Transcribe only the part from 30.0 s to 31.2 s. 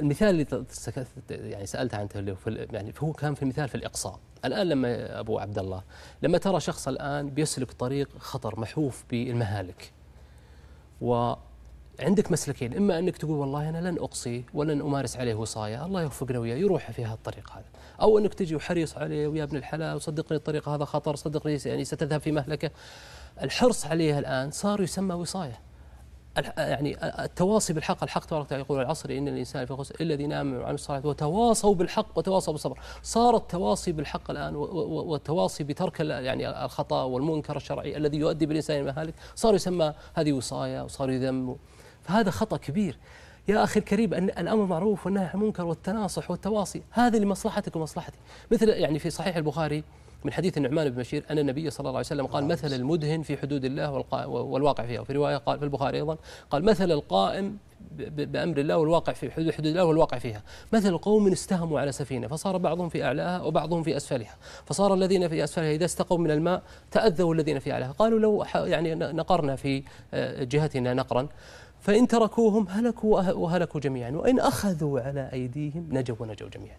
الذين آمنوا الصالحات